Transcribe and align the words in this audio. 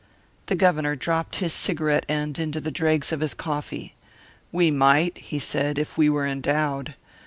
The 0.47 0.55
Governor 0.55 0.95
dropped 0.95 1.35
his 1.35 1.53
cigarette 1.53 2.07
end 2.09 2.39
into 2.39 2.59
the 2.59 2.71
dregs 2.71 3.11
of 3.11 3.19
his 3.19 3.35
coffee. 3.35 3.93
"We 4.51 4.71
might," 4.71 5.15
he 5.19 5.37
said, 5.37 5.77
"if 5.77 5.95
we 5.95 6.09
were 6.09 6.25
endowed. 6.25 6.95